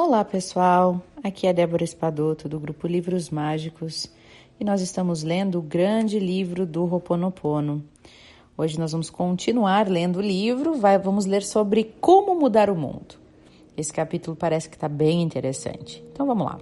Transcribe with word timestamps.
Olá, 0.00 0.24
pessoal. 0.24 1.02
Aqui 1.24 1.48
é 1.48 1.52
Débora 1.52 1.82
Espadoto 1.82 2.48
do 2.48 2.60
grupo 2.60 2.86
Livros 2.86 3.30
Mágicos 3.30 4.06
e 4.60 4.64
nós 4.64 4.80
estamos 4.80 5.24
lendo 5.24 5.58
o 5.58 5.60
grande 5.60 6.20
livro 6.20 6.64
do 6.64 6.84
Roponopono. 6.84 7.82
Hoje 8.56 8.78
nós 8.78 8.92
vamos 8.92 9.10
continuar 9.10 9.88
lendo 9.88 10.20
o 10.20 10.22
livro, 10.22 10.74
vai, 10.74 10.96
vamos 11.00 11.26
ler 11.26 11.42
sobre 11.42 11.82
como 12.00 12.38
mudar 12.38 12.70
o 12.70 12.76
mundo. 12.76 13.16
Esse 13.76 13.92
capítulo 13.92 14.36
parece 14.36 14.68
que 14.68 14.76
está 14.76 14.88
bem 14.88 15.20
interessante. 15.20 16.00
Então 16.12 16.24
vamos 16.24 16.46
lá. 16.46 16.60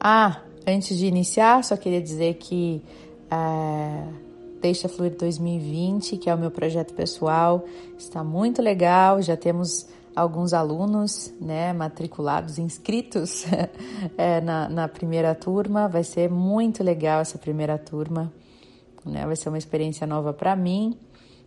Ah, 0.00 0.40
antes 0.66 0.96
de 0.96 1.06
iniciar, 1.06 1.62
só 1.62 1.76
queria 1.76 2.00
dizer 2.00 2.36
que 2.36 2.80
é, 3.30 4.08
Deixa 4.62 4.88
Fluir 4.88 5.14
2020, 5.14 6.16
que 6.16 6.30
é 6.30 6.34
o 6.34 6.38
meu 6.38 6.50
projeto 6.50 6.94
pessoal, 6.94 7.66
está 7.98 8.24
muito 8.24 8.62
legal. 8.62 9.20
Já 9.20 9.36
temos 9.36 9.86
alguns 10.14 10.52
alunos 10.52 11.32
né, 11.40 11.72
matriculados, 11.72 12.58
inscritos 12.58 13.44
é, 14.16 14.40
na, 14.40 14.68
na, 14.68 14.88
primeira 14.88 15.34
turma. 15.34 15.88
Vai 15.88 16.04
ser 16.04 16.30
muito 16.30 16.82
legal 16.82 17.20
essa 17.20 17.38
primeira 17.38 17.78
turma. 17.78 18.32
Né? 19.04 19.26
Vai 19.26 19.36
ser 19.36 19.48
uma 19.48 19.58
experiência 19.58 20.06
nova 20.06 20.32
para 20.32 20.54
mim 20.54 20.96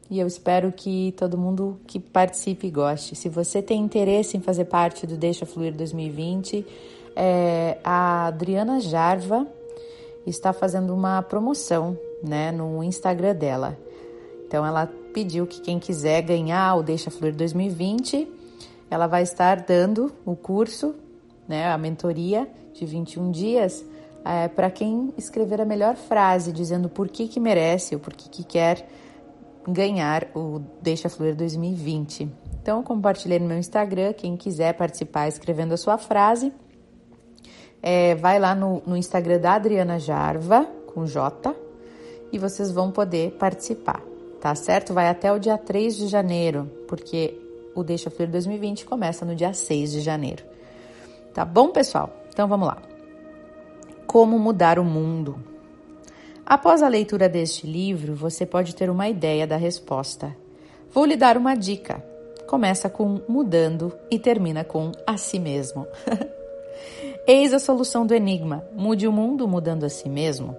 e 0.10 0.20
eu 0.20 0.28
espero 0.28 0.72
que 0.72 1.14
todo 1.18 1.38
mundo 1.38 1.80
que 1.88 2.00
participe 2.00 2.70
goste. 2.70 3.16
Se 3.16 3.28
você 3.28 3.62
tem 3.62 3.82
interesse 3.82 4.38
em 4.38 4.42
fazer 4.42 4.66
parte 4.66 5.08
do 5.08 5.18
Deixa 5.18 5.46
Fluir 5.46 5.74
2020, 5.74 6.66
é, 7.16 7.78
a 7.84 8.28
Adriana 8.28 8.80
Jarva 8.80 9.48
está 10.28 10.54
fazendo 10.54 10.94
uma 10.94 11.22
promoção 11.24 11.98
né, 12.22 12.52
no 12.52 12.84
Instagram 12.84 13.36
dela. 13.36 13.78
Então 14.48 14.66
ela 14.66 14.88
pediu 15.12 15.48
que 15.48 15.60
quem 15.62 15.80
quiser 15.80 16.22
ganhar 16.22 16.76
o 16.76 16.84
Deixa 16.84 17.10
Fluir 17.10 17.36
2020 17.36 18.28
ela 18.90 19.08
vai 19.08 19.24
estar 19.24 19.62
dando 19.62 20.14
o 20.26 20.36
curso, 20.36 20.96
né, 21.48 21.68
a 21.68 21.78
mentoria 21.78 22.48
de 22.74 22.86
21 22.86 23.32
dias, 23.32 23.86
é, 24.24 24.48
para 24.48 24.72
quem 24.72 25.14
escrever 25.18 25.62
a 25.62 25.66
melhor 25.66 25.96
frase, 25.96 26.52
dizendo 26.52 26.90
por 26.90 27.08
que, 27.08 27.28
que 27.28 27.40
merece 27.40 27.96
ou 27.96 28.02
por 28.02 28.14
que, 28.14 28.28
que 28.30 28.44
quer 28.44 28.88
ganhar 29.68 30.28
o 30.36 30.62
Deixa 30.82 31.10
Fluir 31.10 31.36
2020. 31.36 32.30
Então, 32.62 32.82
compartilhei 32.82 33.40
no 33.40 33.48
meu 33.48 33.58
Instagram, 33.58 34.14
quem 34.14 34.36
quiser 34.36 34.74
participar 34.74 35.28
escrevendo 35.28 35.74
a 35.74 35.78
sua 35.78 35.98
frase, 35.98 36.52
é, 37.82 38.16
vai 38.16 38.40
lá 38.40 38.56
no, 38.56 38.82
no 38.86 38.98
Instagram 38.98 39.40
da 39.40 39.54
Adriana 39.54 40.00
Jarva, 40.00 40.66
com 40.92 41.06
J, 41.06 41.56
e 42.32 42.40
vocês 42.40 42.72
vão 42.72 42.92
poder 42.92 43.34
participar, 43.34 44.02
tá 44.42 44.56
certo? 44.56 44.94
Vai 44.94 45.08
até 45.08 45.32
o 45.32 45.38
dia 45.38 45.58
3 45.58 45.96
de 45.96 46.08
janeiro, 46.08 46.72
porque 46.88 47.45
o 47.76 47.84
Deixa 47.84 48.10
Fluir 48.10 48.32
2020 48.32 48.86
começa 48.86 49.26
no 49.26 49.36
dia 49.36 49.54
6 49.54 49.92
de 49.92 50.00
janeiro. 50.00 50.44
Tá 51.34 51.44
bom, 51.44 51.70
pessoal? 51.70 52.10
Então 52.30 52.48
vamos 52.48 52.68
lá. 52.68 52.78
Como 54.08 54.40
mudar 54.40 54.80
o 54.80 54.84
mundo? 54.86 55.38
Após 56.46 56.82
a 56.82 56.88
leitura 56.88 57.28
deste 57.28 57.68
livro, 57.68 58.16
você 58.16 58.46
pode 58.46 58.74
ter 58.74 58.90
uma 58.90 59.10
ideia 59.10 59.46
da 59.46 59.58
resposta. 59.58 60.36
Vou 60.92 61.04
lhe 61.04 61.18
dar 61.18 61.38
uma 61.38 61.56
dica. 61.56 62.04
Começa 62.48 62.90
com 62.90 63.20
mudando 63.28 63.92
e 64.10 64.18
termina 64.18 64.64
com 64.64 64.92
a 65.06 65.18
si 65.18 65.40
mesmo. 65.40 65.86
Eis 67.28 67.54
a 67.54 67.60
solução 67.60 68.06
do 68.06 68.14
enigma: 68.14 68.64
mude 68.74 69.08
o 69.08 69.12
mundo 69.12 69.48
mudando 69.48 69.84
a 69.84 69.90
si 69.90 70.08
mesmo. 70.08 70.56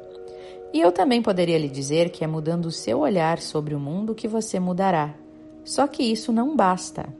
E 0.72 0.80
eu 0.80 0.92
também 0.92 1.22
poderia 1.22 1.58
lhe 1.58 1.68
dizer 1.68 2.10
que 2.10 2.24
é 2.24 2.26
mudando 2.26 2.66
o 2.66 2.72
seu 2.72 2.98
olhar 2.98 3.38
sobre 3.38 3.74
o 3.74 3.80
mundo 3.80 4.14
que 4.14 4.28
você 4.28 4.58
mudará. 4.58 5.14
Só 5.66 5.88
que 5.88 6.04
isso 6.04 6.32
não 6.32 6.54
basta. 6.54 7.12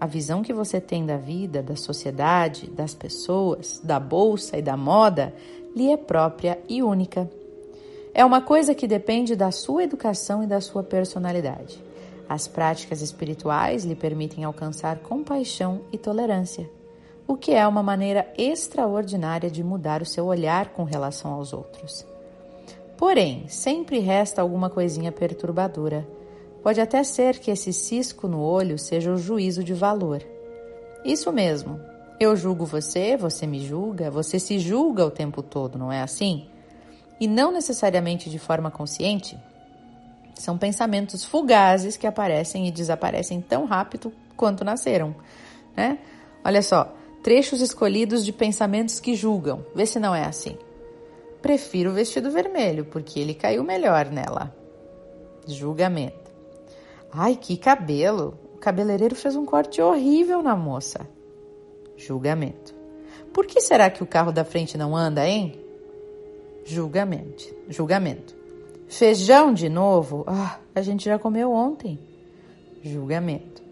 A 0.00 0.06
visão 0.06 0.42
que 0.42 0.52
você 0.52 0.80
tem 0.80 1.04
da 1.04 1.16
vida, 1.16 1.60
da 1.60 1.74
sociedade, 1.74 2.70
das 2.70 2.94
pessoas, 2.94 3.80
da 3.82 3.98
bolsa 3.98 4.56
e 4.56 4.62
da 4.62 4.76
moda 4.76 5.34
lhe 5.74 5.90
é 5.90 5.96
própria 5.96 6.56
e 6.68 6.82
única. 6.82 7.28
É 8.14 8.24
uma 8.24 8.40
coisa 8.40 8.76
que 8.76 8.86
depende 8.86 9.34
da 9.34 9.50
sua 9.50 9.82
educação 9.82 10.44
e 10.44 10.46
da 10.46 10.60
sua 10.60 10.84
personalidade. 10.84 11.82
As 12.28 12.46
práticas 12.46 13.02
espirituais 13.02 13.84
lhe 13.84 13.96
permitem 13.96 14.44
alcançar 14.44 15.00
compaixão 15.00 15.80
e 15.90 15.98
tolerância, 15.98 16.70
o 17.26 17.36
que 17.36 17.52
é 17.52 17.66
uma 17.66 17.82
maneira 17.82 18.32
extraordinária 18.38 19.50
de 19.50 19.64
mudar 19.64 20.00
o 20.00 20.06
seu 20.06 20.26
olhar 20.26 20.68
com 20.68 20.84
relação 20.84 21.32
aos 21.32 21.52
outros. 21.52 22.06
Porém, 22.96 23.48
sempre 23.48 23.98
resta 23.98 24.40
alguma 24.40 24.70
coisinha 24.70 25.10
perturbadora 25.10 26.06
Pode 26.64 26.80
até 26.80 27.04
ser 27.04 27.38
que 27.40 27.50
esse 27.50 27.74
cisco 27.74 28.26
no 28.26 28.40
olho 28.40 28.78
seja 28.78 29.12
o 29.12 29.18
juízo 29.18 29.62
de 29.62 29.74
valor. 29.74 30.24
Isso 31.04 31.30
mesmo. 31.30 31.78
Eu 32.18 32.34
julgo 32.34 32.64
você, 32.64 33.18
você 33.18 33.46
me 33.46 33.60
julga, 33.66 34.10
você 34.10 34.38
se 34.38 34.58
julga 34.58 35.04
o 35.04 35.10
tempo 35.10 35.42
todo, 35.42 35.76
não 35.76 35.92
é 35.92 36.00
assim? 36.00 36.48
E 37.20 37.28
não 37.28 37.52
necessariamente 37.52 38.30
de 38.30 38.38
forma 38.38 38.70
consciente. 38.70 39.38
São 40.34 40.56
pensamentos 40.56 41.22
fugazes 41.22 41.98
que 41.98 42.06
aparecem 42.06 42.66
e 42.66 42.72
desaparecem 42.72 43.42
tão 43.42 43.66
rápido 43.66 44.10
quanto 44.34 44.64
nasceram, 44.64 45.14
né? 45.76 45.98
Olha 46.42 46.62
só, 46.62 46.96
trechos 47.22 47.60
escolhidos 47.60 48.24
de 48.24 48.32
pensamentos 48.32 48.98
que 49.00 49.14
julgam. 49.14 49.66
Vê 49.74 49.84
se 49.84 50.00
não 50.00 50.14
é 50.14 50.24
assim. 50.24 50.56
Prefiro 51.42 51.90
o 51.90 51.94
vestido 51.94 52.30
vermelho 52.30 52.86
porque 52.86 53.20
ele 53.20 53.34
caiu 53.34 53.62
melhor 53.62 54.06
nela. 54.06 54.56
Julgamento. 55.46 56.23
Ai, 57.16 57.36
que 57.36 57.56
cabelo! 57.56 58.36
O 58.54 58.58
cabeleireiro 58.58 59.14
fez 59.14 59.36
um 59.36 59.44
corte 59.46 59.80
horrível 59.80 60.42
na 60.42 60.56
moça. 60.56 61.08
Julgamento. 61.96 62.74
Por 63.32 63.46
que 63.46 63.60
será 63.60 63.88
que 63.88 64.02
o 64.02 64.06
carro 64.06 64.32
da 64.32 64.44
frente 64.44 64.76
não 64.76 64.96
anda, 64.96 65.24
hein? 65.24 65.60
Julgamento. 66.64 67.54
Julgamento. 67.68 68.34
Feijão 68.88 69.54
de 69.54 69.68
novo? 69.68 70.24
Ah, 70.26 70.58
a 70.74 70.82
gente 70.82 71.04
já 71.04 71.16
comeu 71.16 71.52
ontem. 71.52 72.00
Julgamento. 72.82 73.62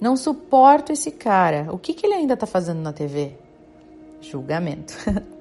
Não 0.00 0.16
suporto 0.16 0.92
esse 0.92 1.12
cara. 1.12 1.68
O 1.72 1.78
que, 1.78 1.94
que 1.94 2.06
ele 2.06 2.14
ainda 2.14 2.34
está 2.34 2.46
fazendo 2.46 2.80
na 2.80 2.92
TV? 2.92 3.34
Julgamento. 4.20 4.94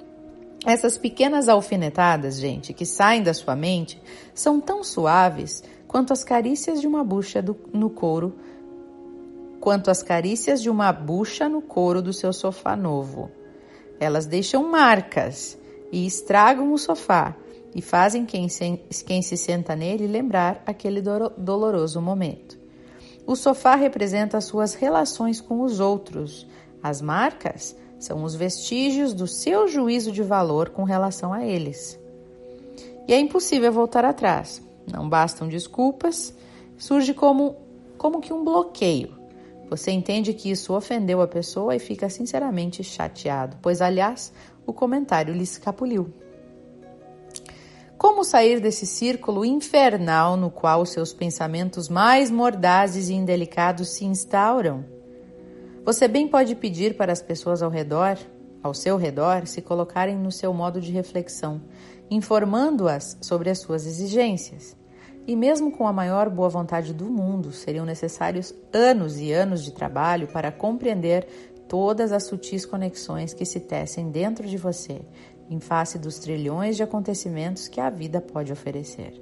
Essas 0.66 0.98
pequenas 0.98 1.48
alfinetadas, 1.48 2.38
gente, 2.38 2.74
que 2.74 2.86
saem 2.86 3.24
da 3.24 3.34
sua 3.34 3.56
mente, 3.56 4.02
são 4.34 4.60
tão 4.60 4.84
suaves 4.84 5.64
quanto 5.88 6.12
as 6.12 6.24
carícias 6.24 6.82
de 6.82 6.88
uma 6.88 7.04
bucha 7.04 7.42
do, 7.42 7.58
no 7.74 7.90
couro, 7.90 8.36
quanto 9.60 9.90
as 9.90 10.04
carícias 10.04 10.62
de 10.62 10.70
uma 10.70 10.92
bucha 10.92 11.48
no 11.48 11.62
couro 11.62 12.02
do 12.02 12.14
seu 12.14 12.34
sofá 12.34 12.76
novo. 12.76 13.32
Elas 14.00 14.26
deixam 14.26 14.70
marcas 14.70 15.58
e 15.92 16.06
estragam 16.06 16.72
o 16.72 16.78
sofá 16.78 17.36
e 17.74 17.82
fazem 17.82 18.26
quem 18.26 18.50
se, 18.50 18.80
quem 19.06 19.22
se 19.22 19.38
senta 19.38 19.76
nele 19.76 20.08
lembrar 20.08 20.62
aquele 20.66 21.02
do, 21.02 21.30
doloroso 21.38 22.02
momento. 22.02 22.60
O 23.26 23.36
sofá 23.36 23.76
representa 23.76 24.38
as 24.38 24.46
suas 24.46 24.74
relações 24.74 25.40
com 25.40 25.62
os 25.62 25.80
outros. 25.80 26.48
As 26.82 27.02
marcas 27.02 27.76
são 28.00 28.24
os 28.24 28.34
vestígios 28.34 29.14
do 29.14 29.28
seu 29.28 29.68
juízo 29.68 30.12
de 30.12 30.24
valor 30.24 30.70
com 30.70 30.84
relação 30.84 31.34
a 31.34 31.46
eles. 31.46 32.00
E 33.08 33.14
é 33.14 33.20
impossível 33.20 33.72
voltar 33.72 34.06
atrás. 34.06 34.62
Não 34.92 35.08
bastam 35.08 35.48
desculpas, 35.48 36.34
surge 36.78 37.14
como, 37.14 37.58
como 37.98 38.22
que 38.22 38.34
um 38.34 38.44
bloqueio. 38.44 39.20
Você 39.70 39.92
entende 39.92 40.34
que 40.34 40.50
isso 40.50 40.74
ofendeu 40.74 41.22
a 41.22 41.28
pessoa 41.28 41.76
e 41.76 41.80
fica 41.80 42.10
sinceramente 42.10 42.84
chateado, 42.84 43.58
pois, 43.62 43.82
aliás, 43.82 44.34
o 44.66 44.74
comentário 44.74 45.34
lhe 45.34 45.44
escapuliu. 45.44 46.12
Como 47.98 48.24
sair 48.24 48.62
desse 48.62 48.86
círculo 48.86 49.44
infernal 49.44 50.38
no 50.38 50.50
qual 50.50 50.86
seus 50.86 51.14
pensamentos 51.14 51.90
mais 51.90 52.32
mordazes 52.32 53.10
e 53.10 53.14
indelicados 53.14 53.90
se 53.90 54.06
instauram? 54.06 54.86
Você 55.90 56.08
bem 56.08 56.28
pode 56.28 56.54
pedir 56.54 56.96
para 56.96 57.12
as 57.12 57.20
pessoas 57.20 57.64
ao 57.64 57.72
redor, 57.72 58.16
ao 58.62 58.76
seu 58.76 58.96
redor, 58.96 59.48
se 59.48 59.60
colocarem 59.60 60.16
no 60.16 60.32
seu 60.32 60.54
modo 60.54 60.80
de 60.80 60.92
reflexão, 60.92 61.64
informando-as 62.12 63.18
sobre 63.20 63.50
as 63.50 63.58
suas 63.58 63.88
exigências. 63.88 64.78
E 65.26 65.36
mesmo 65.36 65.72
com 65.72 65.88
a 65.88 65.92
maior 65.92 66.30
boa 66.30 66.48
vontade 66.48 66.94
do 66.94 67.06
mundo, 67.06 67.52
seriam 67.52 67.88
necessários 67.88 68.54
anos 68.72 69.20
e 69.20 69.34
anos 69.34 69.64
de 69.64 69.72
trabalho 69.72 70.28
para 70.28 70.52
compreender 70.52 71.26
todas 71.68 72.12
as 72.12 72.24
sutis 72.28 72.68
conexões 72.68 73.34
que 73.34 73.44
se 73.44 73.60
tecem 73.60 74.12
dentro 74.12 74.48
de 74.48 74.58
você, 74.58 75.02
em 75.50 75.60
face 75.60 75.98
dos 75.98 76.20
trilhões 76.20 76.76
de 76.78 76.84
acontecimentos 76.84 77.68
que 77.68 77.82
a 77.82 77.90
vida 77.90 78.22
pode 78.22 78.54
oferecer. 78.54 79.20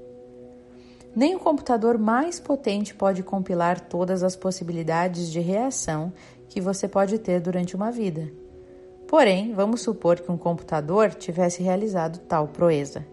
Nem 1.17 1.35
o 1.35 1.39
computador 1.39 1.97
mais 1.97 2.39
potente 2.39 2.93
pode 2.93 3.23
compilar 3.23 3.79
todas 3.79 4.21
as 4.21 4.35
possibilidades 4.35 5.31
de 5.31 5.39
reação 5.39 6.13
que 6.49 6.61
você 6.61 6.87
pode 6.87 7.19
ter 7.19 7.39
durante 7.39 7.75
uma 7.75 7.91
vida. 7.91 8.31
Porém, 9.07 9.53
vamos 9.53 9.81
supor 9.81 10.19
que 10.19 10.31
um 10.31 10.37
computador 10.37 11.13
tivesse 11.13 11.63
realizado 11.63 12.19
tal 12.19 12.47
proeza. 12.49 13.05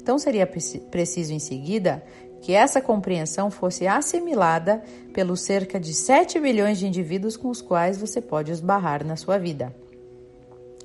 Então 0.00 0.18
seria 0.18 0.46
preciso 0.46 1.32
em 1.32 1.38
seguida 1.38 2.04
que 2.42 2.52
essa 2.52 2.78
compreensão 2.78 3.50
fosse 3.50 3.86
assimilada 3.86 4.82
pelos 5.14 5.40
cerca 5.40 5.80
de 5.80 5.94
7 5.94 6.38
bilhões 6.38 6.78
de 6.78 6.86
indivíduos 6.86 7.38
com 7.38 7.48
os 7.48 7.62
quais 7.62 7.96
você 7.96 8.20
pode 8.20 8.52
esbarrar 8.52 9.02
na 9.02 9.16
sua 9.16 9.38
vida. 9.38 9.74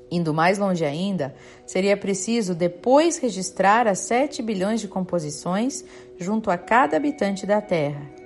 Indo 0.09 0.33
mais 0.33 0.57
longe 0.57 0.85
ainda, 0.85 1.35
seria 1.65 1.97
preciso 1.97 2.55
depois 2.55 3.17
registrar 3.17 3.87
as 3.87 3.99
7 3.99 4.41
bilhões 4.41 4.79
de 4.79 4.87
composições 4.87 5.83
junto 6.17 6.49
a 6.49 6.57
cada 6.57 6.95
habitante 6.95 7.45
da 7.45 7.59
Terra. 7.59 8.18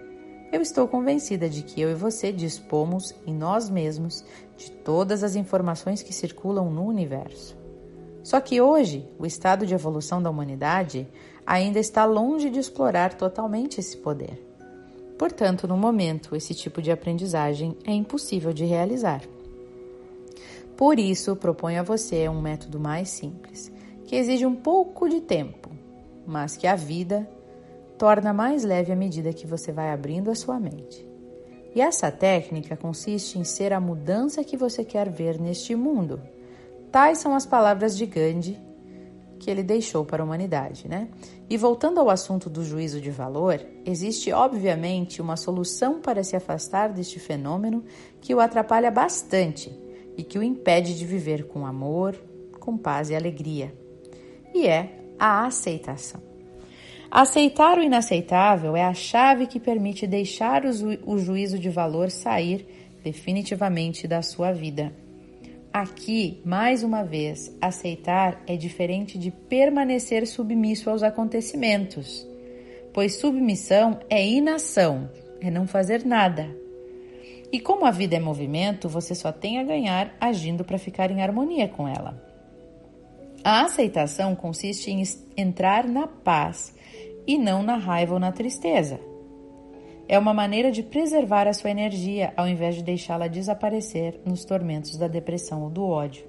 Eu 0.53 0.61
estou 0.61 0.87
convencida 0.87 1.49
de 1.49 1.63
que 1.63 1.81
eu 1.81 1.89
e 1.89 1.95
você 1.95 2.31
dispomos 2.31 3.11
em 3.25 3.33
nós 3.33 3.71
mesmos 3.71 4.23
de 4.55 4.69
todas 4.69 5.23
as 5.23 5.35
informações 5.35 6.03
que 6.03 6.13
circulam 6.13 6.69
no 6.69 6.85
universo. 6.85 7.57
Só 8.21 8.39
que 8.39 8.61
hoje, 8.61 9.03
o 9.17 9.25
estado 9.25 9.65
de 9.65 9.73
evolução 9.73 10.21
da 10.21 10.29
humanidade 10.29 11.07
ainda 11.43 11.79
está 11.79 12.05
longe 12.05 12.51
de 12.51 12.59
explorar 12.59 13.15
totalmente 13.15 13.79
esse 13.79 13.97
poder. 13.97 14.39
Portanto, 15.17 15.67
no 15.67 15.75
momento, 15.75 16.35
esse 16.35 16.53
tipo 16.53 16.83
de 16.83 16.91
aprendizagem 16.91 17.75
é 17.83 17.91
impossível 17.91 18.53
de 18.53 18.63
realizar. 18.63 19.23
Por 20.77 20.99
isso, 20.99 21.35
proponho 21.35 21.79
a 21.79 21.83
você 21.83 22.29
um 22.29 22.39
método 22.39 22.79
mais 22.79 23.09
simples, 23.09 23.71
que 24.05 24.15
exige 24.15 24.45
um 24.45 24.55
pouco 24.55 25.09
de 25.09 25.19
tempo, 25.19 25.71
mas 26.27 26.55
que 26.55 26.67
a 26.67 26.75
vida 26.75 27.27
torna 28.03 28.33
mais 28.33 28.65
leve 28.65 28.91
à 28.91 28.97
medida 28.97 29.31
que 29.31 29.47
você 29.47 29.71
vai 29.71 29.89
abrindo 29.89 30.29
a 30.29 30.35
sua 30.35 30.59
mente. 30.59 31.07
E 31.73 31.79
essa 31.79 32.11
técnica 32.11 32.75
consiste 32.75 33.39
em 33.39 33.45
ser 33.45 33.71
a 33.71 33.79
mudança 33.79 34.43
que 34.43 34.57
você 34.57 34.83
quer 34.83 35.07
ver 35.07 35.39
neste 35.39 35.73
mundo. 35.73 36.21
Tais 36.91 37.19
são 37.19 37.33
as 37.33 37.45
palavras 37.45 37.95
de 37.95 38.05
Gandhi 38.05 38.59
que 39.39 39.49
ele 39.49 39.63
deixou 39.63 40.03
para 40.03 40.21
a 40.21 40.25
humanidade, 40.25 40.85
né? 40.85 41.07
E 41.49 41.55
voltando 41.55 41.97
ao 41.97 42.09
assunto 42.09 42.49
do 42.49 42.61
juízo 42.61 42.99
de 42.99 43.09
valor, 43.09 43.65
existe 43.85 44.33
obviamente 44.33 45.21
uma 45.21 45.37
solução 45.37 46.01
para 46.01 46.25
se 46.25 46.35
afastar 46.35 46.89
deste 46.89 47.21
fenômeno 47.21 47.85
que 48.19 48.35
o 48.35 48.41
atrapalha 48.41 48.91
bastante 48.91 49.73
e 50.17 50.25
que 50.25 50.37
o 50.37 50.43
impede 50.43 50.93
de 50.93 51.05
viver 51.05 51.47
com 51.47 51.65
amor, 51.65 52.21
com 52.59 52.77
paz 52.77 53.09
e 53.09 53.15
alegria. 53.15 53.73
E 54.53 54.67
é 54.67 54.99
a 55.17 55.45
aceitação. 55.45 56.32
Aceitar 57.15 57.77
o 57.77 57.83
inaceitável 57.83 58.75
é 58.75 58.83
a 58.83 58.93
chave 58.95 59.45
que 59.45 59.59
permite 59.59 60.07
deixar 60.07 60.65
o, 60.65 60.73
ju 60.73 60.97
o 61.05 61.19
juízo 61.19 61.59
de 61.59 61.69
valor 61.69 62.09
sair 62.09 62.65
definitivamente 63.03 64.07
da 64.07 64.23
sua 64.23 64.51
vida. 64.51 64.91
Aqui, 65.71 66.41
mais 66.43 66.81
uma 66.81 67.03
vez, 67.03 67.55
aceitar 67.61 68.41
é 68.47 68.57
diferente 68.57 69.15
de 69.19 69.29
permanecer 69.29 70.25
submisso 70.25 70.89
aos 70.89 71.03
acontecimentos, 71.03 72.27
pois 72.91 73.19
submissão 73.19 73.99
é 74.09 74.25
inação, 74.25 75.07
é 75.39 75.51
não 75.51 75.67
fazer 75.67 76.03
nada. 76.03 76.49
E 77.51 77.59
como 77.59 77.85
a 77.85 77.91
vida 77.91 78.15
é 78.15 78.19
movimento, 78.19 78.89
você 78.89 79.13
só 79.13 79.31
tem 79.31 79.59
a 79.59 79.63
ganhar 79.63 80.17
agindo 80.19 80.65
para 80.65 80.79
ficar 80.79 81.11
em 81.11 81.21
harmonia 81.21 81.67
com 81.67 81.87
ela. 81.87 82.32
A 83.43 83.65
aceitação 83.65 84.35
consiste 84.35 84.89
em 84.89 85.03
entrar 85.35 85.85
na 85.85 86.07
paz 86.07 86.73
e 87.27 87.37
não 87.37 87.61
na 87.61 87.75
raiva 87.75 88.13
ou 88.13 88.19
na 88.19 88.31
tristeza. 88.31 89.01
É 90.07 90.17
uma 90.17 90.33
maneira 90.33 90.71
de 90.71 90.81
preservar 90.81 91.45
a 91.47 91.53
sua 91.53 91.69
energia 91.69 92.33
ao 92.37 92.47
invés 92.47 92.75
de 92.75 92.83
deixá-la 92.83 93.27
desaparecer 93.27 94.17
nos 94.25 94.45
tormentos 94.45 94.95
da 94.95 95.09
depressão 95.09 95.63
ou 95.63 95.69
do 95.69 95.85
ódio. 95.85 96.25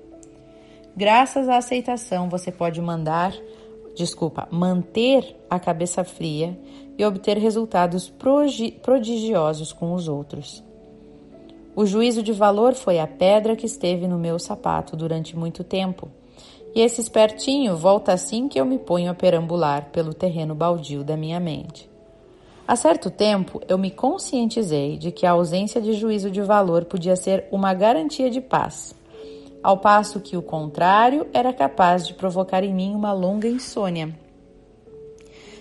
Graças 0.97 1.49
à 1.49 1.57
aceitação, 1.57 2.29
você 2.29 2.51
pode 2.51 2.81
mandar, 2.81 3.33
desculpa, 3.95 4.49
manter 4.51 5.37
a 5.49 5.61
cabeça 5.61 6.03
fria 6.03 6.59
e 6.99 7.05
obter 7.05 7.39
resultados 7.39 8.13
prodigiosos 8.83 9.73
com 9.73 9.93
os 9.93 10.09
outros. 10.09 10.65
O 11.77 11.87
juízo 11.87 12.25
de 12.25 12.33
valor 12.33 12.75
foi 12.75 12.99
a 12.99 13.07
pedra 13.07 13.55
que 13.55 13.67
esteve 13.67 14.09
no 14.09 14.19
meu 14.19 14.39
sapato 14.39 14.97
durante 14.97 15.37
muito 15.37 15.63
tempo. 15.63 16.09
E 16.75 16.81
esse 16.81 17.01
espertinho 17.01 17.77
volta 17.77 18.13
assim 18.13 18.49
que 18.49 18.61
eu 18.61 18.65
me 18.65 18.79
ponho 18.79 19.11
a 19.11 19.15
perambular 19.15 19.91
pelo 19.93 20.13
terreno 20.13 20.57
baldio 20.57 21.05
da 21.05 21.17
minha 21.17 21.39
mente. 21.39 21.89
Há 22.67 22.75
certo 22.75 23.11
tempo, 23.11 23.61
eu 23.69 23.79
me 23.79 23.91
conscientizei 23.91 24.97
de 24.97 25.13
que 25.13 25.25
a 25.25 25.33
ausência 25.33 25.81
de 25.81 25.93
juízo 25.93 26.31
de 26.31 26.41
valor 26.41 26.87
podia 26.87 27.15
ser 27.15 27.47
uma 27.53 27.73
garantia 27.75 28.29
de 28.29 28.41
paz, 28.41 28.95
ao 29.63 29.79
passo 29.79 30.19
que 30.19 30.37
o 30.37 30.43
contrário 30.43 31.27
era 31.33 31.53
capaz 31.53 32.07
de 32.07 32.15
provocar 32.15 32.65
em 32.65 32.75
mim 32.75 32.95
uma 32.95 33.13
longa 33.13 33.47
insônia. 33.47 34.19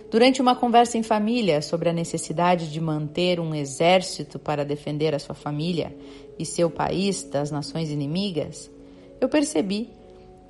Durante 0.09 0.41
uma 0.41 0.55
conversa 0.55 0.97
em 0.97 1.03
família 1.03 1.61
sobre 1.61 1.89
a 1.89 1.93
necessidade 1.93 2.71
de 2.71 2.79
manter 2.79 3.39
um 3.39 3.53
exército 3.53 4.39
para 4.39 4.63
defender 4.63 5.13
a 5.13 5.19
sua 5.19 5.35
família 5.35 5.95
e 6.39 6.45
seu 6.45 6.69
país 6.69 7.23
das 7.23 7.51
nações 7.51 7.89
inimigas, 7.89 8.71
eu 9.19 9.27
percebi 9.27 9.89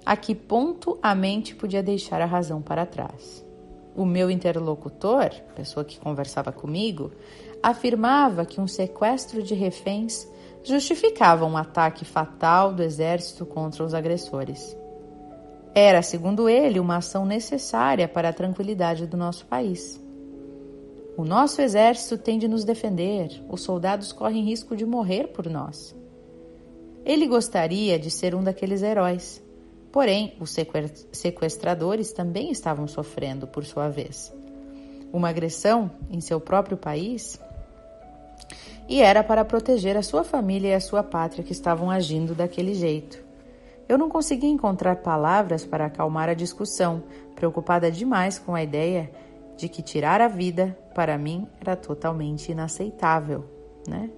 a 0.06 0.16
que 0.16 0.36
ponto 0.36 0.98
a 1.02 1.16
mente 1.16 1.56
podia 1.56 1.84
deixar 1.84 2.22
a 2.22 2.26
razão 2.26 2.62
para 2.62 2.86
trás 2.86 3.44
o 3.96 4.06
meu 4.06 4.30
interlocutor, 4.30 5.30
pessoa 5.56 5.86
que 5.86 6.00
conversava 6.00 6.52
comigo, 6.52 7.12
afirmava 7.62 8.46
que 8.46 8.60
um 8.60 8.68
sequestro 8.68 9.44
de 9.44 9.54
reféns 9.54 10.28
justificava 10.64 11.46
um 11.46 11.58
ataque 11.58 12.06
fatal 12.06 12.74
do 12.74 12.82
exército 12.82 13.46
contra 13.46 13.84
os 13.84 13.94
agressores. 13.94 14.76
Era, 15.76 16.02
segundo 16.02 16.48
ele, 16.48 16.80
uma 16.80 16.98
ação 16.98 17.26
necessária 17.26 18.08
para 18.08 18.30
a 18.30 18.34
tranquilidade 18.34 19.06
do 19.06 19.18
nosso 19.18 19.46
país. 19.46 20.02
O 21.18 21.24
nosso 21.24 21.62
exército 21.62 22.18
tem 22.18 22.40
de 22.40 22.48
nos 22.48 22.64
defender, 22.64 23.44
os 23.50 23.62
soldados 23.62 24.12
correm 24.12 24.44
risco 24.44 24.76
de 24.76 24.86
morrer 24.86 25.28
por 25.28 25.48
nós. 25.48 25.96
Ele 27.06 27.28
gostaria 27.28 28.00
de 28.00 28.10
ser 28.10 28.34
um 28.34 28.44
daqueles 28.44 28.82
heróis, 28.82 29.44
Porém, 29.94 30.36
os 30.40 30.54
sequestradores 31.12 32.12
também 32.12 32.50
estavam 32.50 32.88
sofrendo 32.88 33.46
por 33.46 33.64
sua 33.64 33.90
vez. 33.90 34.34
Uma 35.14 35.30
agressão 35.30 35.92
em 36.10 36.20
seu 36.20 36.42
próprio 36.42 36.76
país 36.76 37.40
e 38.90 39.04
era 39.04 39.24
para 39.24 39.46
proteger 39.46 39.96
a 39.96 40.02
sua 40.02 40.24
família 40.24 40.70
e 40.70 40.74
a 40.74 40.80
sua 40.80 41.04
pátria 41.04 41.44
que 41.44 41.52
estavam 41.52 41.92
agindo 41.92 42.34
daquele 42.34 42.74
jeito. 42.74 43.24
Eu 43.88 43.96
não 43.96 44.10
conseguia 44.10 44.50
encontrar 44.50 44.96
palavras 44.96 45.64
para 45.64 45.86
acalmar 45.86 46.28
a 46.28 46.34
discussão, 46.34 47.04
preocupada 47.36 47.92
demais 47.92 48.40
com 48.40 48.56
a 48.56 48.64
ideia 48.64 49.12
de 49.56 49.70
que 49.70 49.84
tirar 49.84 50.22
a 50.22 50.28
vida, 50.28 50.76
para 50.96 51.20
mim, 51.20 51.48
era 51.62 51.76
totalmente 51.76 52.52
inaceitável, 52.52 53.46
né? 53.88 54.10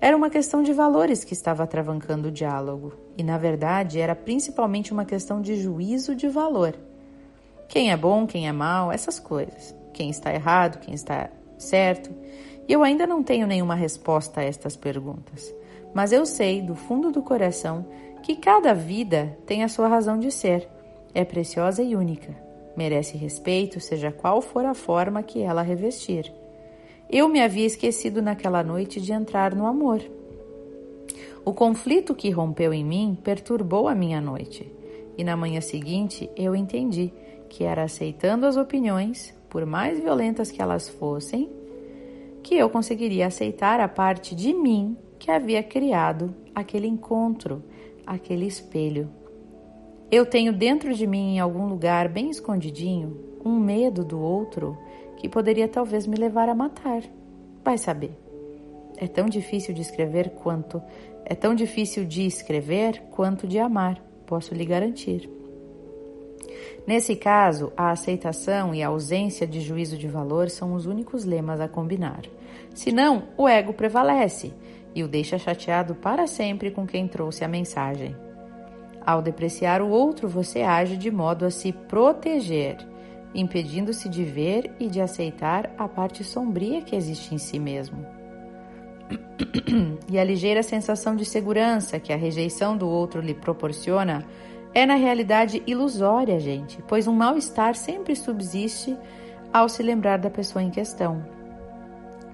Era 0.00 0.16
uma 0.16 0.30
questão 0.30 0.62
de 0.62 0.72
valores 0.72 1.24
que 1.24 1.34
estava 1.34 1.66
travancando 1.66 2.28
o 2.28 2.32
diálogo, 2.32 2.94
e 3.18 3.22
na 3.22 3.36
verdade 3.36 4.00
era 4.00 4.16
principalmente 4.16 4.92
uma 4.92 5.04
questão 5.04 5.42
de 5.42 5.56
juízo 5.56 6.14
de 6.14 6.26
valor. 6.26 6.74
Quem 7.68 7.92
é 7.92 7.96
bom, 7.96 8.26
quem 8.26 8.48
é 8.48 8.52
mal, 8.52 8.90
essas 8.90 9.20
coisas. 9.20 9.74
Quem 9.92 10.08
está 10.08 10.32
errado, 10.32 10.80
quem 10.80 10.94
está 10.94 11.28
certo. 11.58 12.10
E 12.66 12.72
eu 12.72 12.82
ainda 12.82 13.06
não 13.06 13.22
tenho 13.22 13.46
nenhuma 13.46 13.74
resposta 13.74 14.40
a 14.40 14.44
estas 14.44 14.74
perguntas, 14.74 15.54
mas 15.92 16.12
eu 16.12 16.24
sei 16.24 16.62
do 16.62 16.74
fundo 16.74 17.10
do 17.10 17.22
coração 17.22 17.84
que 18.22 18.36
cada 18.36 18.72
vida 18.72 19.36
tem 19.44 19.62
a 19.62 19.68
sua 19.68 19.88
razão 19.88 20.18
de 20.18 20.30
ser, 20.30 20.66
é 21.14 21.24
preciosa 21.24 21.82
e 21.82 21.94
única, 21.94 22.34
merece 22.76 23.16
respeito, 23.16 23.80
seja 23.80 24.10
qual 24.10 24.40
for 24.40 24.64
a 24.64 24.74
forma 24.74 25.22
que 25.22 25.42
ela 25.42 25.62
revestir. 25.62 26.32
Eu 27.12 27.28
me 27.28 27.42
havia 27.42 27.66
esquecido 27.66 28.22
naquela 28.22 28.62
noite 28.62 29.00
de 29.00 29.12
entrar 29.12 29.52
no 29.52 29.66
amor. 29.66 30.00
O 31.44 31.52
conflito 31.52 32.14
que 32.14 32.30
rompeu 32.30 32.72
em 32.72 32.84
mim 32.84 33.18
perturbou 33.24 33.88
a 33.88 33.96
minha 33.96 34.20
noite, 34.20 34.72
e 35.18 35.24
na 35.24 35.36
manhã 35.36 35.60
seguinte 35.60 36.30
eu 36.36 36.54
entendi 36.54 37.12
que 37.48 37.64
era 37.64 37.82
aceitando 37.82 38.46
as 38.46 38.56
opiniões, 38.56 39.34
por 39.48 39.66
mais 39.66 39.98
violentas 39.98 40.52
que 40.52 40.62
elas 40.62 40.88
fossem, 40.88 41.50
que 42.44 42.54
eu 42.54 42.70
conseguiria 42.70 43.26
aceitar 43.26 43.80
a 43.80 43.88
parte 43.88 44.32
de 44.32 44.54
mim 44.54 44.96
que 45.18 45.32
havia 45.32 45.64
criado 45.64 46.32
aquele 46.54 46.86
encontro, 46.86 47.60
aquele 48.06 48.46
espelho. 48.46 49.10
Eu 50.12 50.24
tenho 50.24 50.52
dentro 50.52 50.94
de 50.94 51.08
mim, 51.08 51.34
em 51.34 51.40
algum 51.40 51.66
lugar 51.66 52.08
bem 52.08 52.30
escondidinho, 52.30 53.18
um 53.44 53.58
medo 53.58 54.04
do 54.04 54.20
outro 54.20 54.78
que 55.20 55.28
poderia 55.28 55.68
talvez 55.68 56.06
me 56.06 56.16
levar 56.16 56.48
a 56.48 56.54
matar. 56.54 57.02
Vai 57.62 57.76
saber. 57.76 58.12
É 58.96 59.06
tão 59.06 59.26
difícil 59.26 59.74
de 59.74 59.82
escrever 59.82 60.30
quanto 60.30 60.82
é 61.26 61.34
tão 61.34 61.54
difícil 61.54 62.04
de 62.04 62.26
escrever 62.26 63.02
quanto 63.10 63.46
de 63.46 63.58
amar, 63.58 64.02
posso 64.26 64.54
lhe 64.54 64.64
garantir. 64.64 65.30
Nesse 66.86 67.14
caso, 67.14 67.72
a 67.76 67.90
aceitação 67.90 68.74
e 68.74 68.82
a 68.82 68.88
ausência 68.88 69.46
de 69.46 69.60
juízo 69.60 69.96
de 69.96 70.08
valor 70.08 70.48
são 70.50 70.72
os 70.72 70.86
únicos 70.86 71.24
lemas 71.24 71.60
a 71.60 71.68
combinar. 71.68 72.22
Senão, 72.74 73.28
o 73.36 73.46
ego 73.46 73.72
prevalece 73.74 74.52
e 74.92 75.04
o 75.04 75.08
deixa 75.08 75.38
chateado 75.38 75.94
para 75.94 76.26
sempre 76.26 76.70
com 76.70 76.86
quem 76.86 77.06
trouxe 77.06 77.44
a 77.44 77.48
mensagem. 77.48 78.16
Ao 79.04 79.22
depreciar 79.22 79.82
o 79.82 79.88
outro, 79.88 80.28
você 80.28 80.62
age 80.62 80.96
de 80.96 81.10
modo 81.10 81.44
a 81.44 81.50
se 81.50 81.72
proteger 81.72 82.76
impedindo-se 83.34 84.08
de 84.08 84.24
ver 84.24 84.72
e 84.78 84.88
de 84.88 85.00
aceitar 85.00 85.70
a 85.78 85.88
parte 85.88 86.24
sombria 86.24 86.82
que 86.82 86.96
existe 86.96 87.34
em 87.34 87.38
si 87.38 87.58
mesmo. 87.58 88.04
e 90.08 90.18
a 90.18 90.24
ligeira 90.24 90.62
sensação 90.62 91.16
de 91.16 91.24
segurança 91.24 91.98
que 91.98 92.12
a 92.12 92.16
rejeição 92.16 92.76
do 92.76 92.88
outro 92.88 93.20
lhe 93.20 93.34
proporciona 93.34 94.24
é 94.72 94.86
na 94.86 94.94
realidade 94.94 95.62
ilusória, 95.66 96.38
gente, 96.38 96.82
pois 96.86 97.08
um 97.08 97.14
mal-estar 97.14 97.74
sempre 97.74 98.14
subsiste 98.14 98.96
ao 99.52 99.68
se 99.68 99.82
lembrar 99.82 100.18
da 100.18 100.30
pessoa 100.30 100.62
em 100.62 100.70
questão. 100.70 101.24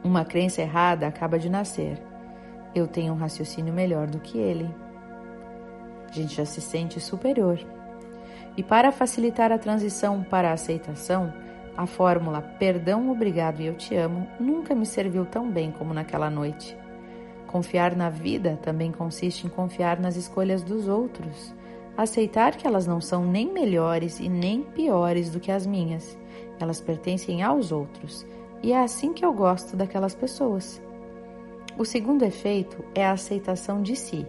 Uma 0.04 0.24
crença 0.24 0.60
errada 0.60 1.06
acaba 1.06 1.38
de 1.38 1.48
nascer. 1.48 2.00
Eu 2.74 2.86
tenho 2.86 3.14
um 3.14 3.16
raciocínio 3.16 3.72
melhor 3.72 4.06
do 4.06 4.20
que 4.20 4.38
ele. 4.38 4.68
A 6.08 6.12
gente 6.12 6.34
já 6.34 6.44
se 6.44 6.60
sente 6.60 7.00
superior. 7.00 7.58
E 8.56 8.62
para 8.62 8.90
facilitar 8.90 9.52
a 9.52 9.58
transição 9.58 10.22
para 10.22 10.50
a 10.50 10.54
aceitação, 10.54 11.32
a 11.76 11.86
fórmula 11.86 12.40
perdão, 12.40 13.10
obrigado 13.10 13.60
e 13.60 13.66
eu 13.66 13.74
te 13.74 13.94
amo 13.94 14.26
nunca 14.40 14.74
me 14.74 14.86
serviu 14.86 15.26
tão 15.26 15.50
bem 15.50 15.70
como 15.70 15.92
naquela 15.92 16.30
noite. 16.30 16.76
Confiar 17.46 17.94
na 17.94 18.08
vida 18.08 18.58
também 18.62 18.90
consiste 18.90 19.46
em 19.46 19.50
confiar 19.50 20.00
nas 20.00 20.16
escolhas 20.16 20.62
dos 20.62 20.88
outros, 20.88 21.54
aceitar 21.96 22.56
que 22.56 22.66
elas 22.66 22.86
não 22.86 23.00
são 23.00 23.24
nem 23.24 23.52
melhores 23.52 24.20
e 24.20 24.28
nem 24.28 24.62
piores 24.62 25.30
do 25.30 25.38
que 25.38 25.52
as 25.52 25.66
minhas. 25.66 26.18
Elas 26.58 26.80
pertencem 26.80 27.42
aos 27.42 27.72
outros, 27.72 28.26
e 28.62 28.72
é 28.72 28.82
assim 28.82 29.12
que 29.12 29.24
eu 29.24 29.32
gosto 29.32 29.76
daquelas 29.76 30.14
pessoas. 30.14 30.80
O 31.78 31.84
segundo 31.84 32.24
efeito 32.24 32.82
é 32.94 33.04
a 33.04 33.12
aceitação 33.12 33.82
de 33.82 33.94
si, 33.94 34.26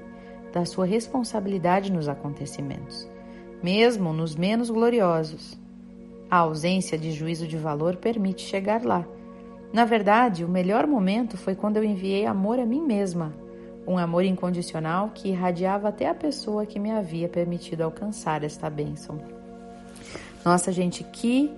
da 0.52 0.66
sua 0.66 0.86
responsabilidade 0.86 1.92
nos 1.92 2.10
acontecimentos, 2.10 3.10
mesmo 3.62 4.14
nos 4.14 4.36
menos 4.36 4.70
gloriosos. 4.70 5.58
A 6.30 6.38
ausência 6.38 6.98
de 6.98 7.12
juízo 7.12 7.48
de 7.48 7.58
valor 7.58 7.96
permite 7.96 8.42
chegar 8.42 8.84
lá. 8.84 9.06
Na 9.72 9.86
verdade, 9.86 10.44
o 10.44 10.50
melhor 10.50 10.88
momento 10.88 11.38
foi 11.38 11.56
quando 11.56 11.78
eu 11.78 11.84
enviei 11.84 12.26
amor 12.26 12.60
a 12.60 12.66
mim 12.66 12.82
mesma, 12.82 13.34
um 13.86 13.98
amor 13.98 14.24
incondicional 14.24 15.12
que 15.14 15.30
irradiava 15.30 15.90
até 15.90 16.10
a 16.10 16.14
pessoa 16.14 16.66
que 16.66 16.80
me 16.80 16.92
havia 16.92 17.30
permitido 17.30 17.82
alcançar 17.82 18.44
esta 18.44 18.70
bênção. 18.70 19.20
Nossa, 20.44 20.72
gente, 20.72 21.04
que 21.04 21.52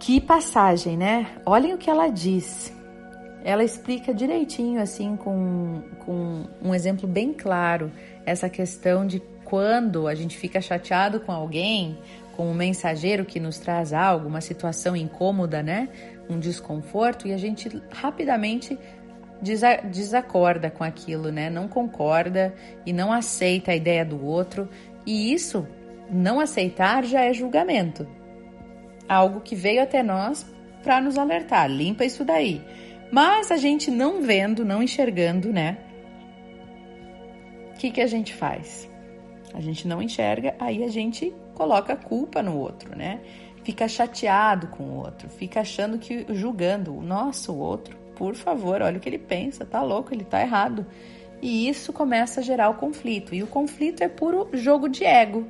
que 0.00 0.18
passagem, 0.18 0.96
né? 0.96 1.26
Olhem 1.44 1.74
o 1.74 1.78
que 1.78 1.90
ela 1.90 2.08
diz. 2.08 2.72
Ela 3.44 3.62
explica 3.62 4.14
direitinho, 4.14 4.80
assim, 4.80 5.14
com, 5.14 5.82
com 6.06 6.44
um 6.62 6.74
exemplo 6.74 7.06
bem 7.06 7.34
claro, 7.34 7.92
essa 8.24 8.48
questão 8.48 9.06
de 9.06 9.20
quando 9.50 10.08
a 10.08 10.14
gente 10.14 10.38
fica 10.38 10.60
chateado 10.60 11.20
com 11.20 11.32
alguém, 11.32 11.98
com 12.36 12.48
um 12.48 12.54
mensageiro 12.54 13.24
que 13.26 13.38
nos 13.38 13.58
traz 13.58 13.92
algo, 13.92 14.28
uma 14.28 14.40
situação 14.40 14.96
incômoda, 14.96 15.62
né? 15.62 15.90
Um 16.28 16.38
desconforto, 16.38 17.28
e 17.28 17.32
a 17.32 17.36
gente 17.36 17.68
rapidamente 17.90 18.78
desacorda 19.90 20.70
com 20.70 20.84
aquilo, 20.84 21.30
né? 21.30 21.50
Não 21.50 21.66
concorda 21.66 22.54
e 22.86 22.92
não 22.92 23.12
aceita 23.12 23.72
a 23.72 23.76
ideia 23.76 24.04
do 24.04 24.24
outro, 24.24 24.68
e 25.04 25.34
isso, 25.34 25.66
não 26.08 26.40
aceitar, 26.40 27.04
já 27.04 27.20
é 27.22 27.32
julgamento 27.34 28.06
algo 29.10 29.40
que 29.40 29.56
veio 29.56 29.82
até 29.82 30.04
nós 30.04 30.46
para 30.84 31.00
nos 31.00 31.18
alertar, 31.18 31.68
limpa 31.68 32.04
isso 32.04 32.24
daí. 32.24 32.62
Mas 33.10 33.50
a 33.50 33.56
gente 33.56 33.90
não 33.90 34.22
vendo, 34.22 34.64
não 34.64 34.80
enxergando, 34.80 35.52
né? 35.52 35.78
O 37.74 37.78
que, 37.78 37.90
que 37.90 38.00
a 38.00 38.06
gente 38.06 38.32
faz? 38.32 38.89
A 39.52 39.60
gente 39.60 39.86
não 39.86 40.00
enxerga, 40.00 40.54
aí 40.58 40.84
a 40.84 40.88
gente 40.88 41.32
coloca 41.54 41.92
a 41.92 41.96
culpa 41.96 42.42
no 42.42 42.56
outro, 42.56 42.96
né? 42.96 43.20
Fica 43.64 43.86
chateado 43.88 44.68
com 44.68 44.84
o 44.84 44.96
outro, 44.96 45.28
fica 45.28 45.60
achando 45.60 45.98
que, 45.98 46.24
julgando, 46.30 46.92
o 46.92 47.56
outro, 47.56 47.96
por 48.16 48.34
favor, 48.34 48.82
olha 48.82 48.98
o 48.98 49.00
que 49.00 49.08
ele 49.08 49.18
pensa, 49.18 49.64
tá 49.64 49.82
louco, 49.82 50.14
ele 50.14 50.24
tá 50.24 50.40
errado. 50.40 50.86
E 51.42 51.68
isso 51.68 51.92
começa 51.92 52.40
a 52.40 52.42
gerar 52.42 52.68
o 52.68 52.74
conflito. 52.74 53.34
E 53.34 53.42
o 53.42 53.46
conflito 53.46 54.02
é 54.02 54.08
puro 54.08 54.48
jogo 54.52 54.88
de 54.88 55.04
ego. 55.04 55.46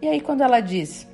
E 0.00 0.08
aí, 0.08 0.20
quando 0.20 0.42
ela 0.42 0.60
diz, 0.60 1.06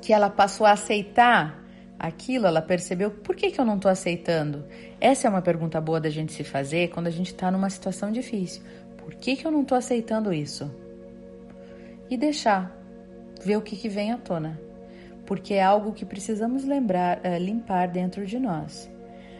que 0.00 0.12
ela 0.12 0.28
passou 0.28 0.66
a 0.66 0.72
aceitar 0.72 1.62
aquilo, 1.98 2.46
ela 2.46 2.62
percebeu 2.62 3.10
por 3.10 3.36
que, 3.36 3.50
que 3.50 3.60
eu 3.60 3.64
não 3.64 3.76
estou 3.76 3.90
aceitando? 3.90 4.64
Essa 5.00 5.28
é 5.28 5.30
uma 5.30 5.42
pergunta 5.42 5.80
boa 5.80 6.00
da 6.00 6.10
gente 6.10 6.32
se 6.32 6.44
fazer 6.44 6.88
quando 6.88 7.06
a 7.06 7.10
gente 7.10 7.32
está 7.32 7.50
numa 7.50 7.70
situação 7.70 8.10
difícil. 8.10 8.62
Por 8.96 9.14
que, 9.14 9.36
que 9.36 9.46
eu 9.46 9.50
não 9.50 9.62
estou 9.62 9.76
aceitando 9.76 10.32
isso? 10.32 10.70
E 12.10 12.16
deixar, 12.16 12.76
ver 13.40 13.56
o 13.56 13.62
que, 13.62 13.76
que 13.76 13.88
vem 13.88 14.12
à 14.12 14.18
tona. 14.18 14.60
Porque 15.24 15.54
é 15.54 15.62
algo 15.62 15.92
que 15.92 16.04
precisamos 16.04 16.64
lembrar, 16.64 17.18
uh, 17.18 17.38
limpar 17.38 17.86
dentro 17.86 18.26
de 18.26 18.38
nós. 18.38 18.90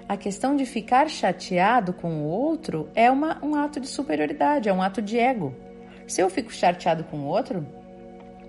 A 0.08 0.16
questão 0.16 0.56
de 0.56 0.64
ficar 0.64 1.08
chateado 1.08 1.92
com 1.92 2.22
o 2.22 2.24
outro 2.24 2.88
é 2.94 3.10
uma, 3.10 3.44
um 3.44 3.54
ato 3.54 3.80
de 3.80 3.88
superioridade, 3.88 4.68
é 4.68 4.72
um 4.72 4.82
ato 4.82 5.02
de 5.02 5.18
ego. 5.18 5.54
Se 6.06 6.20
eu 6.20 6.30
fico 6.30 6.52
chateado 6.52 7.04
com 7.04 7.18
o 7.18 7.26
outro, 7.26 7.66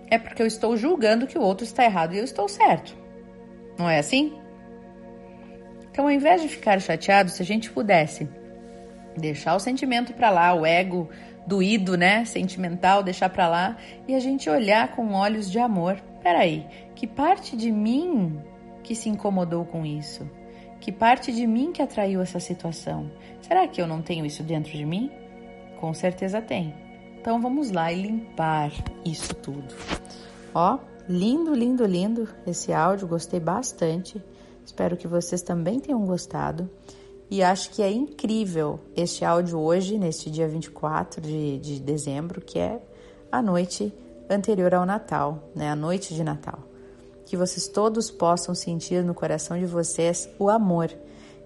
é 0.10 0.18
porque 0.18 0.42
eu 0.42 0.48
estou 0.48 0.76
julgando 0.76 1.28
que 1.28 1.38
o 1.38 1.42
outro 1.42 1.64
está 1.64 1.84
errado 1.84 2.14
e 2.14 2.18
eu 2.18 2.24
estou 2.24 2.48
certo. 2.48 2.96
Não 3.78 3.90
é 3.90 4.00
assim? 4.00 4.34
Então, 5.92 6.06
ao 6.06 6.12
invés 6.12 6.42
de 6.42 6.48
ficar 6.48 6.80
chateado, 6.80 7.30
se 7.30 7.42
a 7.42 7.46
gente 7.46 7.72
pudesse 7.72 8.28
deixar 9.18 9.56
o 9.56 9.60
sentimento 9.60 10.14
para 10.14 10.30
lá, 10.30 10.54
o 10.54 10.66
ego 10.66 11.10
doído, 11.46 11.98
né, 11.98 12.26
sentimental, 12.26 13.04
deixar 13.04 13.30
para 13.30 13.48
lá 13.48 13.78
e 14.08 14.16
a 14.16 14.20
gente 14.20 14.50
olhar 14.50 14.96
com 14.96 15.14
olhos 15.14 15.50
de 15.50 15.60
amor. 15.60 16.02
Peraí, 16.22 16.66
que 16.96 17.08
parte 17.08 17.58
de 17.58 17.72
mim 17.72 18.40
que 18.84 18.96
se 18.96 19.10
incomodou 19.10 19.66
com 19.66 19.86
isso? 19.86 20.30
Que 20.80 20.92
parte 20.92 21.32
de 21.32 21.46
mim 21.46 21.72
que 21.72 21.82
atraiu 21.82 22.22
essa 22.22 22.40
situação? 22.40 23.12
Será 23.42 23.68
que 23.68 23.82
eu 23.82 23.88
não 23.88 24.02
tenho 24.02 24.26
isso 24.26 24.44
dentro 24.44 24.72
de 24.72 24.86
mim? 24.86 25.12
Com 25.80 25.94
certeza 25.94 26.42
tem. 26.42 26.74
Então 27.20 27.40
vamos 27.40 27.72
lá 27.72 27.92
e 27.92 28.02
limpar 28.02 28.72
isso 29.06 29.36
tudo. 29.36 29.76
Ó, 30.56 30.80
lindo, 31.08 31.54
lindo, 31.54 31.86
lindo 31.86 32.28
esse 32.48 32.74
áudio, 32.74 33.08
gostei 33.08 33.40
bastante. 33.40 34.22
Espero 34.66 34.98
que 34.98 35.08
vocês 35.08 35.42
também 35.42 35.80
tenham 35.80 36.04
gostado. 36.06 36.70
E 37.32 37.42
acho 37.42 37.70
que 37.70 37.82
é 37.82 37.90
incrível 37.90 38.78
este 38.94 39.24
áudio 39.24 39.58
hoje, 39.58 39.98
neste 39.98 40.30
dia 40.30 40.50
24 40.50 41.22
de, 41.22 41.60
de 41.60 41.80
dezembro, 41.80 42.42
que 42.42 42.60
é 42.60 42.82
a 43.32 43.42
noite 43.42 43.94
anterior 44.30 44.76
ao 44.76 44.86
Natal, 44.86 45.50
né? 45.56 45.70
A 45.70 45.76
noite 45.76 46.14
de 46.14 46.26
Natal. 46.26 46.60
Que 47.26 47.38
vocês 47.38 47.70
todos 47.70 48.12
possam 48.12 48.54
sentir 48.54 49.02
no 49.02 49.14
coração 49.14 49.58
de 49.58 49.66
vocês 49.66 50.30
o 50.38 50.50
amor. 50.50 50.92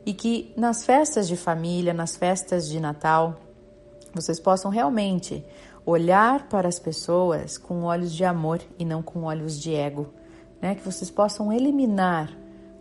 E 0.04 0.12
que 0.12 0.51
nas 0.58 0.84
festas 0.84 1.27
de 1.27 1.38
família, 1.38 1.94
nas 1.94 2.15
festas 2.15 2.68
de 2.68 2.80
Natal, 2.80 3.39
vocês 4.12 4.39
possam 4.39 4.72
realmente 4.72 5.46
olhar 5.86 6.50
para 6.50 6.68
as 6.68 6.80
pessoas 6.80 7.60
com 7.60 7.84
olhos 7.84 8.12
de 8.12 8.25
amor 8.25 8.60
e 8.80 8.84
não 8.84 9.04
com 9.04 9.25
olhos 9.25 9.62
de 9.62 9.75
ego, 9.75 10.08
né? 10.60 10.74
Que 10.74 10.82
vocês 10.82 11.12
possam 11.12 11.54
eliminar 11.54 12.36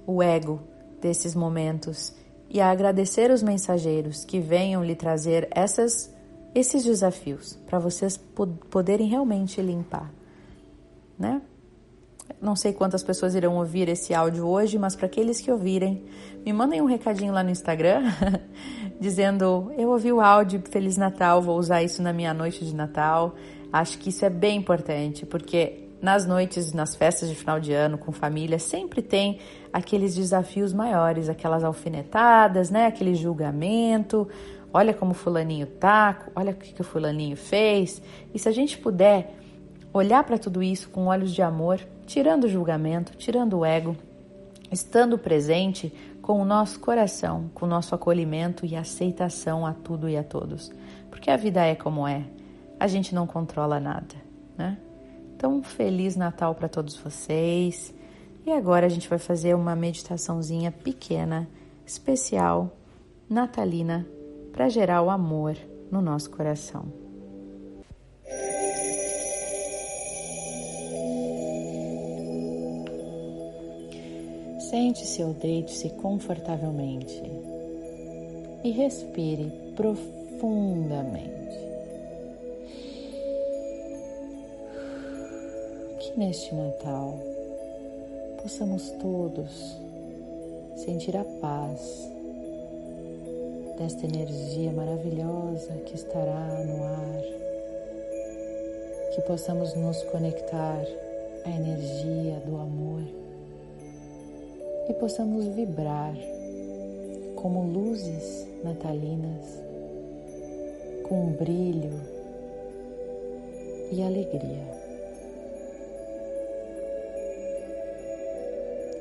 o 0.06 0.23
ego 0.23 0.58
desses 1.02 1.34
momentos 1.34 2.14
e 2.48 2.60
agradecer 2.60 3.30
os 3.30 3.42
mensageiros 3.42 4.24
que 4.24 4.40
venham 4.40 4.84
lhe 4.84 4.94
trazer 4.94 5.48
essas 5.50 6.12
esses 6.54 6.84
desafios 6.84 7.58
para 7.66 7.80
vocês 7.80 8.16
poderem 8.70 9.08
realmente 9.08 9.60
limpar, 9.60 10.08
né? 11.18 11.42
Não 12.40 12.54
sei 12.54 12.72
quantas 12.72 13.02
pessoas 13.02 13.34
irão 13.34 13.56
ouvir 13.56 13.88
esse 13.88 14.14
áudio 14.14 14.46
hoje, 14.46 14.78
mas 14.78 14.94
para 14.94 15.06
aqueles 15.06 15.40
que 15.40 15.50
ouvirem, 15.50 16.04
me 16.44 16.52
mandem 16.52 16.80
um 16.80 16.86
recadinho 16.86 17.32
lá 17.32 17.42
no 17.42 17.50
Instagram 17.50 18.02
dizendo: 19.00 19.72
Eu 19.76 19.90
ouvi 19.90 20.12
o 20.12 20.20
áudio, 20.20 20.62
Feliz 20.70 20.96
Natal, 20.96 21.42
vou 21.42 21.58
usar 21.58 21.82
isso 21.82 22.02
na 22.02 22.12
minha 22.12 22.32
noite 22.32 22.64
de 22.64 22.74
Natal. 22.74 23.34
Acho 23.72 23.98
que 23.98 24.10
isso 24.10 24.24
é 24.24 24.30
bem 24.30 24.58
importante, 24.58 25.26
porque 25.26 25.83
nas 26.04 26.26
noites, 26.26 26.75
nas 26.75 26.94
festas 26.94 27.30
de 27.30 27.34
final 27.34 27.58
de 27.58 27.73
ano 27.73 27.96
com 27.96 28.12
família, 28.12 28.58
sempre 28.58 29.00
tem 29.00 29.38
aqueles 29.73 30.14
desafios 30.14 30.70
maiores, 30.70 31.30
aquelas 31.30 31.64
alfinetadas, 31.64 32.68
né? 32.68 32.87
Aquele 32.87 33.14
julgamento. 33.14 34.28
Olha 34.70 34.92
como 34.92 35.14
fulaninho 35.14 35.66
tá, 35.66 36.26
olha 36.37 36.52
o 36.52 36.54
que, 36.54 36.75
que 36.75 36.80
o 36.82 36.84
fulaninho 36.84 37.38
fez. 37.38 38.02
E 38.34 38.38
se 38.38 38.46
a 38.46 38.52
gente 38.52 38.76
puder 38.76 39.34
olhar 39.94 40.23
para 40.25 40.37
tudo 40.37 40.62
isso 40.62 40.90
com 40.90 41.06
olhos 41.06 41.32
de 41.32 41.40
amor, 41.40 41.80
tirando 42.04 42.44
o 42.44 42.49
julgamento, 42.49 43.16
tirando 43.16 43.61
o 43.61 43.64
ego, 43.64 43.96
estando 44.70 45.16
presente 45.16 45.90
com 46.20 46.38
o 46.38 46.44
nosso 46.44 46.80
coração, 46.80 47.50
com 47.54 47.64
o 47.64 47.68
nosso 47.68 47.94
acolhimento 47.94 48.66
e 48.66 48.76
aceitação 48.76 49.64
a 49.64 49.73
tudo 49.73 50.06
e 50.06 50.18
a 50.18 50.23
todos. 50.23 50.70
Porque 51.08 51.30
a 51.30 51.37
vida 51.38 51.64
é 51.64 51.75
como 51.75 52.06
é, 52.06 52.25
a 52.78 52.87
gente 52.87 53.14
não 53.14 53.26
controla 53.26 53.80
nada, 53.80 54.14
né? 54.58 54.76
Então, 55.44 55.62
feliz 55.62 56.16
Natal 56.16 56.54
para 56.54 56.70
todos 56.70 56.96
vocês. 56.96 57.92
E 58.46 58.50
agora 58.50 58.86
a 58.86 58.88
gente 58.88 59.06
vai 59.06 59.18
fazer 59.18 59.54
uma 59.54 59.76
meditaçãozinha 59.76 60.72
pequena, 60.72 61.46
especial, 61.84 62.74
natalina, 63.28 64.06
para 64.50 64.70
gerar 64.70 65.02
o 65.02 65.10
amor 65.10 65.54
no 65.90 66.00
nosso 66.00 66.30
coração. 66.30 66.86
Sente-se 74.70 75.22
ou 75.22 75.34
deite-se 75.34 75.90
confortavelmente 75.90 77.22
e 78.64 78.70
respire 78.70 79.52
profundamente. 79.76 81.63
Neste 86.16 86.54
Natal 86.54 87.18
possamos 88.40 88.88
todos 89.02 89.76
sentir 90.76 91.16
a 91.16 91.25
paz 91.25 92.09
desta 93.76 94.06
energia 94.06 94.71
maravilhosa 94.73 95.73
que 95.85 95.97
estará 95.97 96.64
no 96.64 96.85
ar, 96.85 97.23
que 99.12 99.23
possamos 99.23 99.75
nos 99.75 100.04
conectar 100.04 100.85
à 101.44 101.50
energia 101.50 102.37
do 102.47 102.61
amor 102.61 103.02
e 104.88 104.94
possamos 104.94 105.47
vibrar 105.47 106.14
como 107.35 107.64
luzes 107.64 108.47
natalinas 108.62 109.61
com 111.09 111.33
brilho 111.33 112.00
e 113.90 114.00
alegria. 114.00 114.83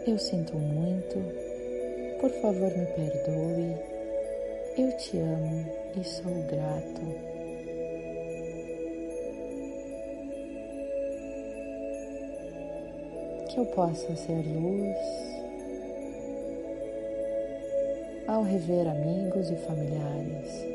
Eu 0.06 0.20
sinto 0.20 0.58
muito, 0.58 1.16
por 2.20 2.30
favor 2.42 2.70
me 2.78 2.86
perdoe, 2.88 3.78
eu 4.78 4.98
te 4.98 5.18
amo 5.18 5.66
e 5.96 6.04
sou 6.04 6.34
grato. 6.44 7.02
Que 13.48 13.60
eu 13.62 13.66
possa 13.68 14.14
ser 14.18 14.44
luz 14.46 14.98
ao 18.28 18.44
rever 18.44 18.90
amigos 18.90 19.50
e 19.50 19.56
familiares. 19.56 20.66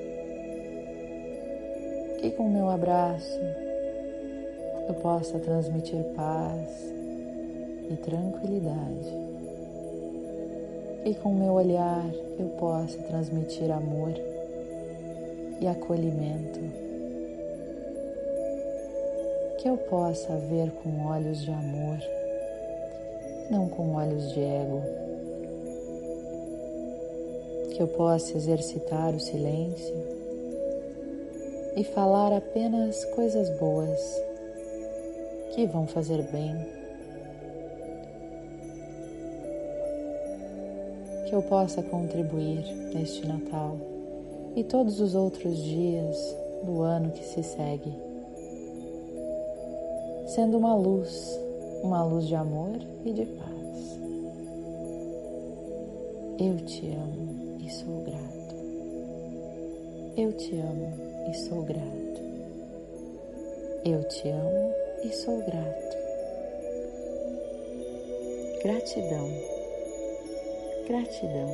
Que 2.19 2.31
com 2.31 2.49
meu 2.49 2.71
abraço 2.71 3.41
eu 4.89 4.95
possa 4.95 5.39
transmitir 5.39 6.03
paz 6.17 6.98
e 7.91 7.97
tranquilidade. 7.97 9.29
E 11.05 11.15
com 11.15 11.33
meu 11.33 11.53
olhar 11.53 12.05
eu 12.39 12.49
possa 12.59 12.99
transmitir 13.05 13.71
amor 13.71 14.13
e 15.61 15.67
acolhimento. 15.67 16.61
Que 19.59 19.69
eu 19.69 19.77
possa 19.77 20.37
ver 20.37 20.71
com 20.71 21.07
olhos 21.07 21.43
de 21.43 21.51
amor, 21.51 21.99
não 23.51 23.69
com 23.69 23.95
olhos 23.95 24.33
de 24.33 24.41
ego. 24.41 24.83
Que 27.75 27.83
eu 27.83 27.89
possa 27.89 28.37
exercitar 28.37 29.15
o 29.15 29.21
silêncio 29.21 29.95
e 31.77 31.85
falar 31.85 32.37
apenas 32.37 33.05
coisas 33.07 33.49
boas 33.59 34.01
que 35.55 35.67
vão 35.67 35.87
fazer 35.87 36.23
bem 36.31 36.78
que 41.29 41.35
eu 41.35 41.43
possa 41.43 41.83
contribuir 41.83 42.65
neste 42.95 43.27
Natal 43.27 43.77
e 44.57 44.65
todos 44.65 44.99
os 44.99 45.15
outros 45.15 45.63
dias 45.63 46.17
do 46.65 46.81
ano 46.81 47.11
que 47.11 47.23
se 47.23 47.43
segue, 47.43 47.93
sendo 50.27 50.57
uma 50.57 50.75
luz, 50.75 51.39
uma 51.83 52.03
luz 52.03 52.27
de 52.27 52.35
amor 52.35 52.79
e 53.05 53.13
de 53.13 53.27
paz. 53.27 54.01
Eu 56.39 56.57
te 56.65 56.87
amo 56.93 57.59
e 57.61 57.71
sou 57.71 58.03
grato. 58.05 58.55
Eu 60.17 60.33
te 60.33 60.57
amo 60.59 60.93
e 61.31 61.35
sou 61.35 61.63
grato. 61.63 62.23
Eu 63.85 64.03
te 64.05 64.29
amo 64.29 64.75
e 65.05 65.13
sou 65.13 65.37
grato. 65.43 65.97
Gratidão. 68.63 69.58
Gratidão, 70.89 71.51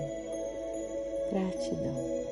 gratidão. 1.33 2.24